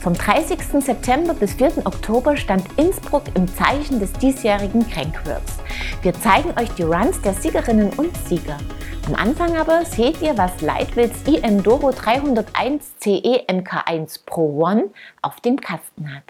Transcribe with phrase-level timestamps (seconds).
[0.00, 0.82] Vom 30.
[0.82, 1.84] September bis 4.
[1.84, 5.58] Oktober stand Innsbruck im Zeichen des diesjährigen Crankworks.
[6.00, 8.56] Wir zeigen euch die Runs der Siegerinnen und Sieger.
[9.06, 14.84] Am Anfang aber seht ihr, was Leitwils iEnduro 301 CE MK1 Pro One
[15.20, 16.24] auf dem Kasten hat.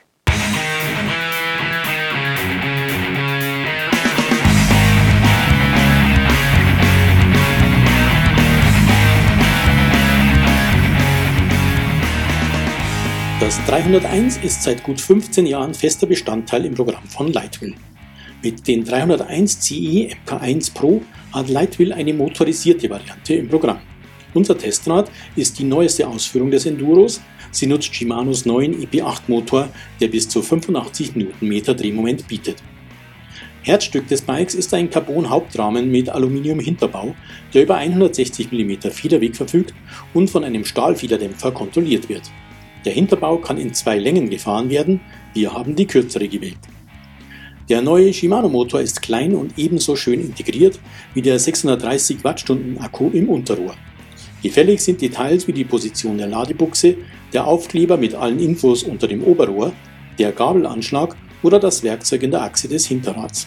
[13.51, 17.75] Das 301 ist seit gut 15 Jahren fester Bestandteil im Programm von Lightwill.
[18.45, 23.81] Mit den 301 CE MK1 Pro hat Lightwill eine motorisierte Variante im Programm.
[24.35, 27.21] Unser Testrad ist die neueste Ausführung des Enduros.
[27.51, 29.69] Sie nutzt Shimanos neuen EP8 Motor,
[30.01, 32.63] der bis zu 85 Nm Drehmoment bietet.
[33.63, 37.17] Herzstück des Bikes ist ein Carbon-Hauptrahmen mit Aluminium-Hinterbau,
[37.53, 39.75] der über 160 mm Federweg verfügt
[40.15, 42.31] und von einem Stahlfederdämpfer kontrolliert wird.
[42.85, 45.01] Der Hinterbau kann in zwei Längen gefahren werden,
[45.35, 46.59] wir haben die kürzere gewählt.
[47.69, 50.81] Der neue Shimano Motor ist klein und ebenso schön integriert
[51.15, 53.77] wie der 630 Wattstunden Akku im Unterrohr.
[54.43, 56.97] Gefällig sind Details wie die Position der Ladebuchse,
[57.33, 59.73] der Aufkleber mit allen Infos unter dem Oberrohr,
[60.19, 63.47] der Gabelanschlag oder das Werkzeug in der Achse des Hinterrads.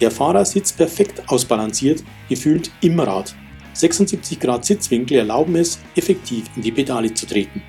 [0.00, 3.34] Der Fahrer sitzt perfekt ausbalanciert, gefühlt im Rad.
[3.74, 7.62] 76 Grad Sitzwinkel erlauben es, effektiv in die Pedale zu treten.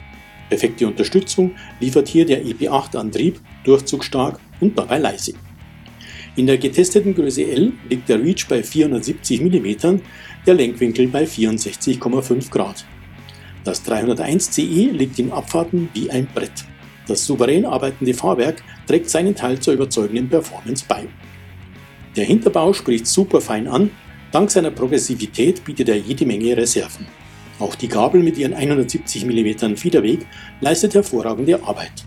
[0.50, 5.34] Perfekte Unterstützung liefert hier der EP8-Antrieb, durchzugsstark und dabei leise.
[6.36, 10.00] In der getesteten Größe L liegt der Reach bei 470 mm,
[10.46, 12.86] der Lenkwinkel bei 64,5 Grad.
[13.64, 16.66] Das 301 CE liegt in Abfahrten wie ein Brett.
[17.08, 21.08] Das souverän arbeitende Fahrwerk trägt seinen Teil zur überzeugenden Performance bei.
[22.16, 23.92] Der Hinterbau spricht super fein an,
[24.32, 27.08] dank seiner Progressivität bietet er jede Menge Reserven.
[27.60, 30.26] Auch die Gabel mit ihren 170 mm Federweg
[30.60, 32.06] leistet hervorragende Arbeit.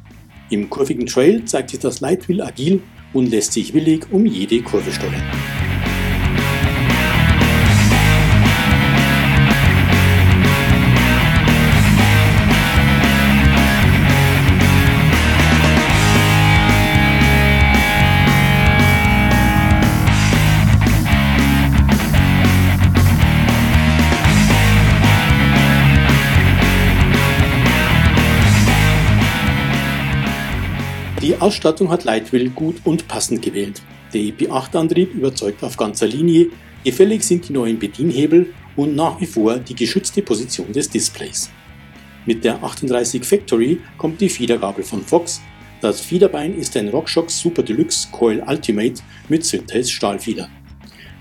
[0.50, 4.92] Im kurvigen Trail zeigt sich das Leitwheel agil und lässt sich willig um jede Kurve
[4.92, 5.67] steuern.
[31.28, 33.82] Die Ausstattung hat Lightwheel gut und passend gewählt.
[34.14, 36.46] Der EP8-Antrieb überzeugt auf ganzer Linie,
[36.84, 41.50] gefällig sind die neuen Bedienhebel und nach wie vor die geschützte Position des Displays.
[42.24, 45.42] Mit der 38 Factory kommt die Fiedergabel von Fox.
[45.82, 50.48] Das Fiederbein ist ein RockShox Super Deluxe Coil Ultimate mit Synthes Stahlfieder.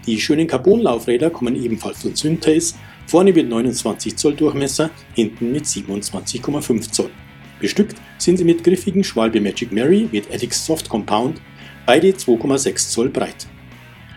[0.06, 6.91] Die schönen Carbonlaufräder kommen ebenfalls von Synthes, vorne mit 29 Zoll Durchmesser, hinten mit 27,5
[6.94, 7.12] Zoll.
[7.59, 11.41] Bestückt sind sie mit griffigen Schwalbe Magic Mary mit Addix Soft Compound,
[11.85, 13.47] beide 2,6 Zoll breit.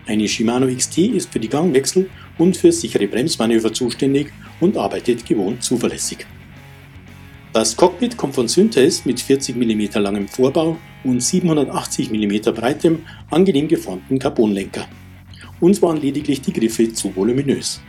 [0.05, 5.63] Eine Shimano XT ist für die Gangwechsel und für sichere Bremsmanöver zuständig und arbeitet gewohnt
[5.63, 6.25] zuverlässig.
[7.53, 13.67] Das Cockpit kommt von Synthes mit 40 mm langem Vorbau und 780 mm breitem, angenehm
[13.67, 14.87] geformten Carbonlenker.
[15.59, 17.81] Uns waren lediglich die Griffe zu voluminös.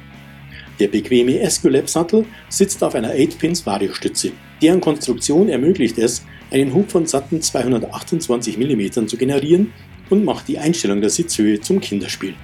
[0.80, 4.32] Der bequeme Esculap-Sattel sitzt auf einer 8-Pins Variostütze.
[4.62, 9.72] Deren Konstruktion ermöglicht es, einen Hub von satten 228 mm zu generieren
[10.08, 12.34] und macht die Einstellung der Sitzhöhe zum Kinderspiel.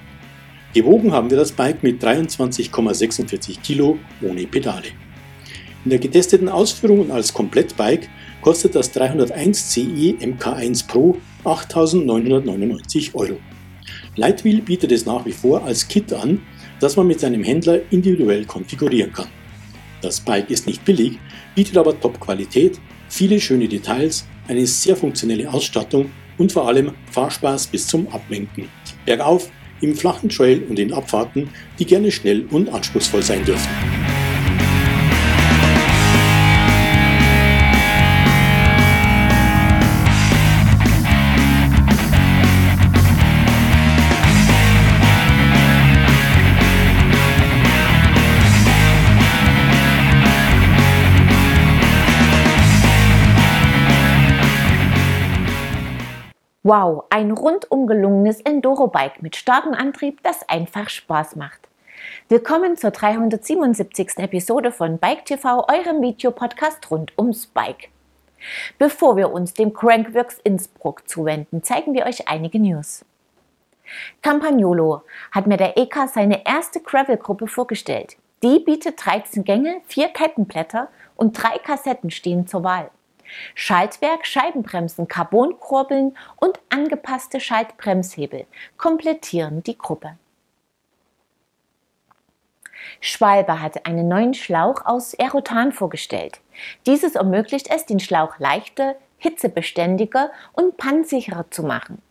[0.73, 4.87] Gewogen haben wir das Bike mit 23,46 Kilo ohne Pedale.
[5.85, 8.09] In der getesteten Ausführung und als Komplettbike
[8.41, 13.37] kostet das 301 CE MK1 Pro 8.999 Euro.
[14.17, 16.41] Lightwheel bietet es nach wie vor als Kit an
[16.79, 19.27] das man mit seinem Händler individuell konfigurieren kann.
[20.01, 21.19] Das Bike ist nicht billig,
[21.55, 22.79] bietet aber Top-Qualität,
[23.09, 28.69] viele schöne Details, eine sehr funktionelle Ausstattung und vor allem Fahrspaß bis zum Ablenken.
[29.05, 29.49] Bergauf,
[29.81, 33.98] im flachen Trail und in Abfahrten, die gerne schnell und anspruchsvoll sein dürfen.
[56.63, 61.69] Wow, ein rundum gelungenes Enduro-Bike mit starkem Antrieb, das einfach Spaß macht.
[62.27, 64.17] Willkommen zur 377.
[64.17, 67.87] Episode von Bike TV, eurem Videopodcast rund ums Bike.
[68.77, 73.05] Bevor wir uns dem Crankworks Innsbruck zuwenden, zeigen wir euch einige News.
[74.21, 78.17] Campagnolo hat mir der EK seine erste Gravel-Gruppe vorgestellt.
[78.43, 82.91] Die bietet 13 Gänge, vier Kettenblätter und drei Kassetten stehen zur Wahl.
[83.55, 88.45] Schaltwerk, Scheibenbremsen, Carbonkurbeln und angepasste Schaltbremshebel
[88.77, 90.17] komplettieren die Gruppe.
[93.01, 96.39] Schwalbe hat einen neuen Schlauch aus Aerotan vorgestellt.
[96.85, 102.01] Dieses ermöglicht es, den Schlauch leichter, hitzebeständiger und pannsicherer zu machen.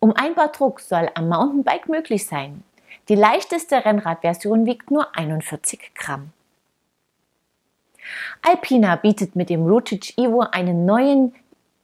[0.00, 2.62] Um Einbaudruck soll am Mountainbike möglich sein.
[3.08, 6.32] Die leichteste Rennradversion wiegt nur 41 Gramm.
[8.42, 11.34] Alpina bietet mit dem Routage Evo einen neuen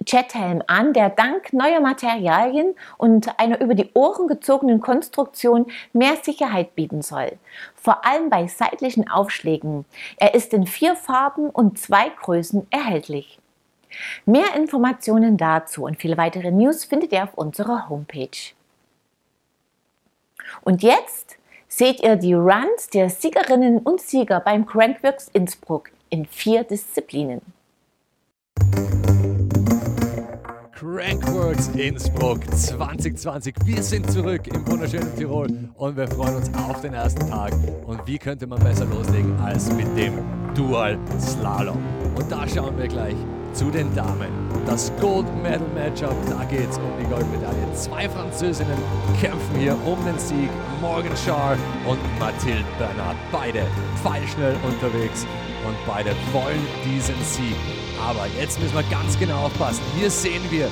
[0.07, 6.75] Jethelm an, der dank neuer Materialien und einer über die Ohren gezogenen Konstruktion mehr Sicherheit
[6.75, 7.33] bieten soll.
[7.75, 9.85] Vor allem bei seitlichen Aufschlägen.
[10.17, 13.39] Er ist in vier Farben und zwei Größen erhältlich.
[14.25, 18.55] Mehr Informationen dazu und viele weitere News findet ihr auf unserer Homepage.
[20.63, 21.37] Und jetzt
[21.69, 27.41] seht ihr die Runs der Siegerinnen und Sieger beim Crankworks Innsbruck in vier Disziplinen.
[30.73, 33.55] Crankworks Innsbruck 2020.
[33.65, 37.53] Wir sind zurück im wunderschönen Tirol und wir freuen uns auf den ersten Tag.
[37.87, 40.19] Und wie könnte man besser loslegen als mit dem
[40.55, 41.79] Dual Slalom?
[42.17, 43.17] Und da schauen wir gleich
[43.53, 44.50] zu den Damen.
[44.71, 47.75] Das Gold Medal Matchup, da geht es um die Goldmedaille.
[47.75, 48.79] Zwei Französinnen
[49.21, 50.49] kämpfen hier um den Sieg.
[50.81, 53.17] Morgan Schar und Mathilde Bernard.
[53.33, 53.67] Beide
[54.01, 55.27] pfeilschnell unterwegs
[55.67, 57.57] und beide wollen diesen Sieg.
[58.01, 59.83] Aber jetzt müssen wir ganz genau aufpassen.
[59.99, 60.69] Hier sehen wir,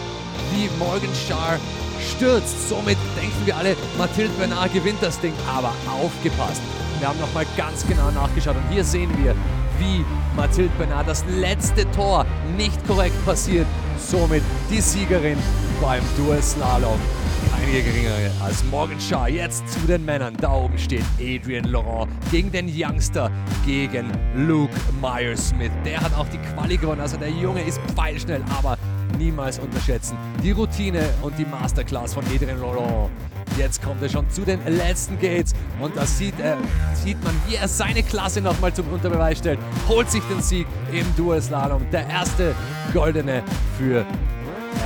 [0.52, 1.58] wie Morgan Schar
[1.98, 2.68] stürzt.
[2.68, 5.32] Somit denken wir alle, Mathilde Bernard gewinnt das Ding.
[5.52, 6.62] Aber aufgepasst.
[6.98, 9.34] Wir haben nochmal ganz genau nachgeschaut und hier sehen wir,
[9.78, 10.04] wie
[10.36, 13.66] Mathilde Bernard das letzte Tor nicht korrekt passiert.
[13.98, 15.38] Somit die Siegerin
[15.80, 16.98] beim Dual Slalom
[17.68, 19.28] einige geringere als Morgan Shaw.
[19.28, 20.34] Jetzt zu den Männern.
[20.40, 23.30] Da oben steht Adrian Laurent gegen den Youngster,
[23.66, 25.70] gegen Luke Myers-Smith.
[25.84, 27.00] Der hat auch die Quali gewonnen.
[27.00, 28.78] Also der Junge ist pfeilschnell, aber
[29.16, 30.16] niemals unterschätzen.
[30.42, 33.10] Die Routine und die Masterclass von Adrian Laurent.
[33.56, 36.54] Jetzt kommt er schon zu den letzten Gates und da sieht, äh,
[36.94, 39.58] sieht man, wie er seine Klasse nochmal zum Unterbeweis stellt.
[39.88, 41.84] Holt sich den Sieg im Dual Slalom.
[41.90, 42.54] Der erste
[42.92, 43.42] goldene
[43.76, 44.04] für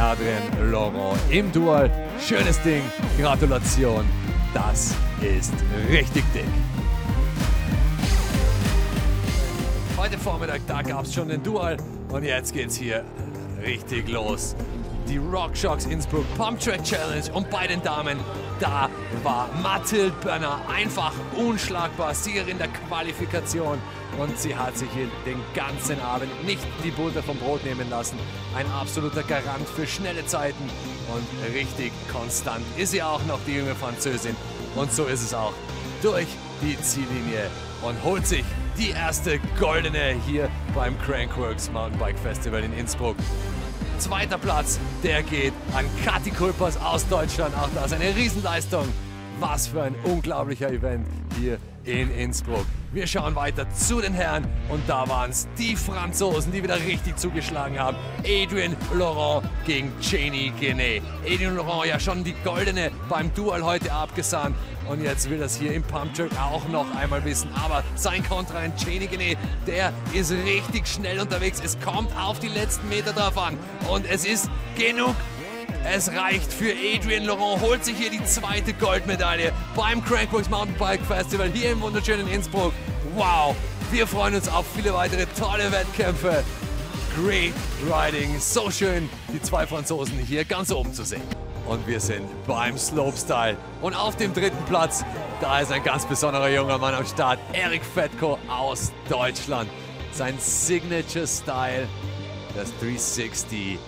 [0.01, 1.91] Adrian Laurent im Dual.
[2.21, 2.83] Schönes Ding.
[3.21, 4.05] Gratulation.
[4.55, 5.55] Das ist
[5.91, 6.45] richtig dick.
[9.97, 11.77] Heute Vormittag, da gab es schon den Dual
[12.11, 13.05] und jetzt geht's hier
[13.63, 14.55] richtig los.
[15.09, 18.19] Die Rockshocks Innsbruck Pump Track Challenge und bei den Damen,
[18.61, 18.89] da
[19.23, 23.79] war Mathilde Börner einfach unschlagbar, Siegerin der Qualifikation
[24.19, 28.19] und sie hat sich hier den ganzen Abend nicht die Butter vom Brot nehmen lassen.
[28.55, 30.71] Ein absoluter Garant für schnelle Zeiten
[31.13, 34.37] und richtig konstant ist sie auch noch, die junge Französin.
[34.77, 35.53] Und so ist es auch
[36.01, 36.29] durch
[36.63, 37.51] die Ziellinie
[37.83, 38.45] und holt sich
[38.79, 43.17] die erste goldene hier beim Crankworks Mountainbike Festival in Innsbruck.
[43.99, 47.55] Zweiter Platz, der geht an Kathi Kulpers aus Deutschland.
[47.57, 48.87] Auch das eine Riesenleistung.
[49.41, 51.07] Was für ein unglaublicher Event
[51.39, 52.67] hier in Innsbruck.
[52.93, 57.17] Wir schauen weiter zu den Herren und da waren es die Franzosen, die wieder richtig
[57.17, 57.97] zugeschlagen haben.
[58.21, 61.03] Adrian Laurent gegen Cheney Genet.
[61.25, 64.55] Adrian Laurent ja schon die goldene beim Dual heute abgesahnt
[64.89, 67.49] und jetzt will das hier im Pump Jerk auch noch einmal wissen.
[67.55, 71.61] Aber sein Kontra in Cheney Genet, der ist richtig schnell unterwegs.
[71.65, 75.15] Es kommt auf die letzten Meter drauf an und es ist genug
[75.85, 81.51] es reicht für Adrian Laurent, holt sich hier die zweite Goldmedaille beim Crankworks Mountainbike Festival
[81.53, 82.73] hier im wunderschönen Innsbruck.
[83.17, 83.57] Wow,
[83.91, 86.45] wir freuen uns auf viele weitere tolle Wettkämpfe.
[87.15, 87.53] Great
[87.87, 91.21] Riding, so schön, die zwei Franzosen hier ganz oben zu sehen.
[91.69, 93.59] Und wir sind beim Slopestyle.
[93.83, 95.05] Und auf dem dritten Platz,
[95.43, 99.69] da ist ein ganz besonderer junger Mann am Start, Erik Fetko aus Deutschland.
[100.13, 101.87] Sein Signature Style,
[102.57, 103.79] das 360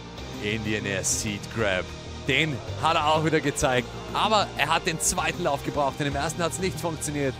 [0.43, 1.87] Indian Air Seat Grab.
[2.29, 3.89] Den hat er auch wieder gezeigt.
[4.13, 5.95] Aber er hat den zweiten Lauf gebraucht.
[5.99, 7.35] Denn im ersten hat es nicht funktioniert.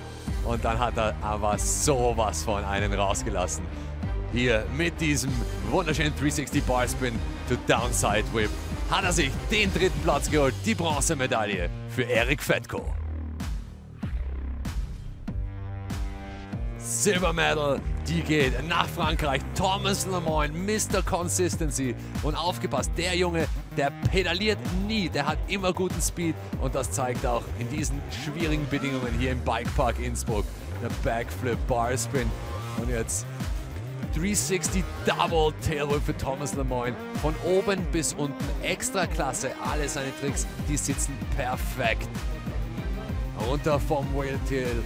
[0.47, 3.65] Und dann hat er aber sowas von einen rausgelassen.
[4.35, 5.31] Hier mit diesem
[5.71, 7.15] wunderschönen 360 Bar Spin
[7.49, 8.51] to Downside Whip
[8.91, 10.55] hat er sich den dritten Platz geholt.
[10.67, 12.85] Die Bronzemedaille für Erik Fetko.
[16.79, 19.41] Silver Medal die geht nach Frankreich.
[19.55, 21.03] Thomas Lemoyne, Mr.
[21.03, 21.95] Consistency.
[22.23, 25.09] Und aufgepasst, der Junge, der pedaliert nie.
[25.09, 26.35] Der hat immer guten Speed.
[26.61, 30.45] Und das zeigt auch in diesen schwierigen Bedingungen hier im Bikepark Innsbruck.
[30.83, 32.31] Der Backflip, Barspin.
[32.77, 33.25] Und jetzt
[34.15, 36.97] 360 Double Tailwhip für Thomas Lemoyne.
[37.21, 39.51] Von oben bis unten extra klasse.
[39.71, 42.09] Alle seine Tricks, die sitzen perfekt.
[43.49, 44.83] Runter vom Whale Tail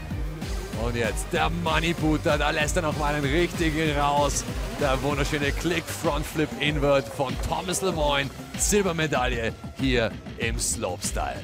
[0.85, 4.45] Und jetzt der Money Booter, da lässt er noch mal einen richtigen raus.
[4.81, 8.31] Der wunderschöne Click Front Flip Invert von Thomas Lemoyne.
[8.57, 11.43] Silbermedaille hier im Slopestyle.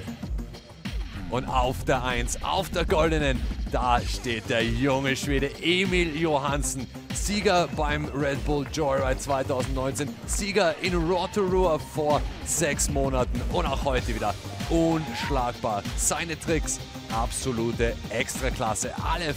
[1.30, 3.40] Und auf der 1, auf der goldenen,
[3.72, 6.86] da steht der junge Schwede Emil Johansen.
[7.12, 14.14] Sieger beim Red Bull Joyride 2019, Sieger in Rotorua vor sechs Monaten und auch heute
[14.14, 14.34] wieder
[14.68, 15.82] unschlagbar.
[15.96, 16.78] Seine Tricks,
[17.12, 18.92] absolute Extraklasse.
[19.02, 19.34] Alle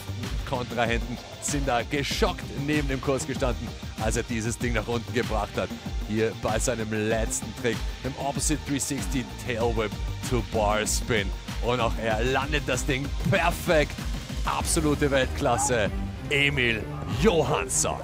[0.50, 3.68] Kontrahenten sind da geschockt neben dem Kurs gestanden,
[4.04, 5.70] als er dieses Ding nach unten gebracht hat.
[6.08, 9.92] Hier bei seinem letzten Trick, dem Opposite 360 Tail Whip
[10.30, 11.30] to Bar Spin.
[11.66, 13.96] Und auch er landet das Ding perfekt.
[14.46, 15.92] Absolute Weltklasse.
[16.30, 16.84] Emil
[17.22, 17.98] Johansson.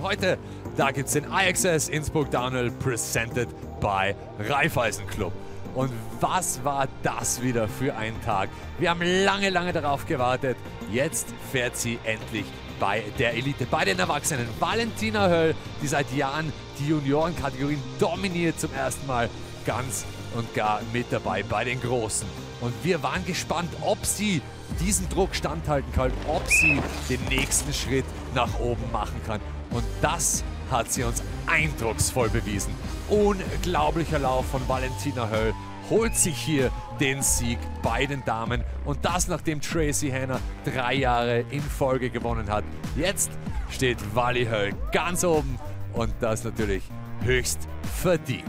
[0.00, 0.38] Heute,
[0.76, 3.48] da gibt es den IXS Innsbruck Downhill presented
[3.80, 5.32] by Raiffeisen Club.
[5.74, 8.48] Und was war das wieder für ein Tag?
[8.78, 10.56] Wir haben lange, lange darauf gewartet.
[10.92, 12.44] Jetzt fährt sie endlich
[12.78, 14.48] bei der Elite, bei den Erwachsenen.
[14.58, 19.28] Valentina Höll, die seit Jahren die Juniorenkategorien dominiert zum ersten Mal
[19.64, 20.04] ganz
[20.34, 22.26] und gar mit dabei bei den Großen.
[22.60, 24.42] Und wir waren gespannt, ob sie
[24.80, 28.04] diesen Druck standhalten kann, ob sie den nächsten Schritt
[28.34, 29.40] nach oben machen kann.
[29.70, 32.74] Und das hat sie uns eindrucksvoll bewiesen.
[33.08, 35.54] Unglaublicher Lauf von Valentina Höll
[35.90, 41.40] holt sich hier den Sieg bei den Damen und das nachdem Tracy Hanna drei Jahre
[41.50, 42.64] in Folge gewonnen hat.
[42.96, 43.30] Jetzt
[43.70, 45.58] steht Wally Höll ganz oben
[45.92, 46.82] und das natürlich
[47.22, 47.68] höchst
[48.00, 48.44] verdient.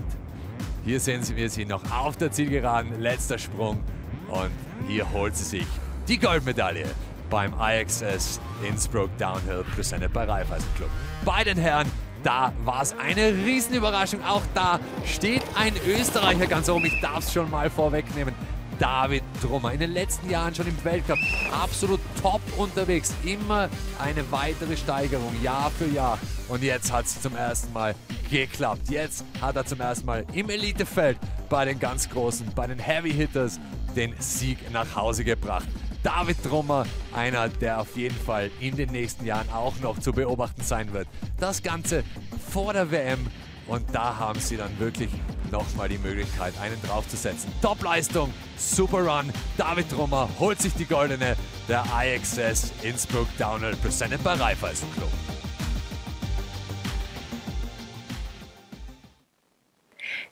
[0.85, 3.83] Hier sehen wir sie noch auf der Zielgeraden, letzter Sprung
[4.29, 4.51] und
[4.87, 5.67] hier holt sie sich
[6.07, 6.85] die Goldmedaille
[7.29, 10.89] beim IXS Innsbruck Downhill presented bei Raiffeisen Club.
[11.23, 11.91] Bei den Herren,
[12.25, 14.23] da war es eine Riesenüberraschung.
[14.23, 16.85] Auch da steht ein Österreicher ganz oben.
[16.85, 18.33] Ich darf es schon mal vorwegnehmen.
[18.79, 19.71] David Drummer.
[19.71, 21.17] In den letzten Jahren schon im Weltcup
[21.51, 23.13] absolut top unterwegs.
[23.23, 26.17] Immer eine weitere Steigerung, Jahr für Jahr.
[26.49, 27.95] Und jetzt hat es zum ersten Mal
[28.29, 28.89] geklappt.
[28.89, 31.17] Jetzt hat er zum ersten Mal im Elitefeld
[31.49, 33.59] bei den ganz Großen, bei den Heavy Hitters
[33.95, 35.67] den Sieg nach Hause gebracht.
[36.05, 36.85] David Drummer,
[37.15, 41.07] einer, der auf jeden Fall in den nächsten Jahren auch noch zu beobachten sein wird.
[41.39, 42.03] Das Ganze
[42.51, 43.25] vor der WM
[43.65, 45.09] und da haben sie dann wirklich
[45.51, 47.51] nochmal die Möglichkeit, einen draufzusetzen.
[47.59, 49.33] Top-Leistung, super Run.
[49.57, 51.35] David Drummer holt sich die goldene.
[51.67, 55.09] Der IXS Innsbruck Downhill presented bei Raiffeisen Club.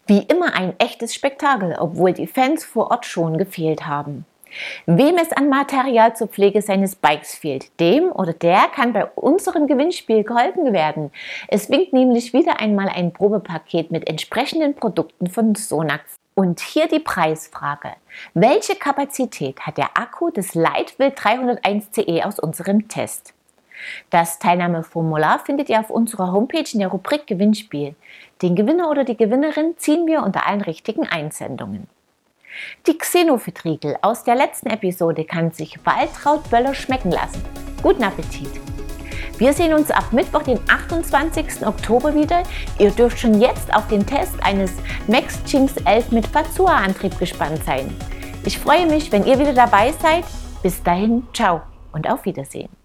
[0.06, 4.28] Wie immer ein echtes Spektakel, obwohl die Fans vor Ort schon gefehlt haben.
[4.86, 9.68] Wem es an Material zur Pflege seines Bikes fehlt, dem oder der kann bei unserem
[9.68, 11.12] Gewinnspiel geholfen werden.
[11.48, 16.16] Es winkt nämlich wieder einmal ein Probepaket mit entsprechenden Produkten von Sonax.
[16.36, 17.90] Und hier die Preisfrage.
[18.34, 23.36] Welche Kapazität hat der Akku des Lightwill 301CE aus unserem Test?
[24.10, 27.96] Das Teilnahmeformular findet ihr auf unserer Homepage in der Rubrik Gewinnspiel.
[28.42, 31.88] Den Gewinner oder die Gewinnerin ziehen wir unter allen richtigen Einsendungen.
[32.88, 37.44] Die Xenophyt-Riegel aus der letzten Episode kann sich Waltraud Böller schmecken lassen.
[37.82, 38.50] Guten Appetit!
[39.38, 41.66] Wir sehen uns ab Mittwoch, den 28.
[41.66, 42.44] Oktober wieder.
[42.78, 44.72] Ihr dürft schon jetzt auf den Test eines
[45.08, 47.94] Max Jinx 11 mit Fazua-Antrieb gespannt sein.
[48.46, 50.24] Ich freue mich, wenn ihr wieder dabei seid.
[50.62, 51.62] Bis dahin, ciao
[51.94, 52.83] und auf Wiedersehen.